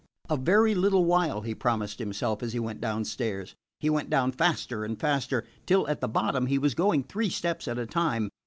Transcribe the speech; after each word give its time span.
A 0.31 0.35
very 0.35 0.73
little 0.73 1.05
while, 1.05 1.41
he 1.41 1.53
promised 1.53 1.99
himself, 1.99 2.41
as 2.41 2.53
he 2.53 2.59
went 2.59 2.81
down 2.81 3.05
stairs. 3.05 3.53
He 3.79 3.87
went 3.87 4.09
down 4.09 4.31
faster 4.31 4.83
and 4.83 4.99
faster, 4.99 5.45
till 5.67 5.87
at 5.87 6.01
the 6.01 6.07
bottom 6.07 6.47
he 6.47 6.57
was 6.57 6.73
going 6.73 7.03
three 7.03 7.29
steps 7.29 7.67
at 7.67 7.77
a 7.77 7.85
time. 7.85 8.29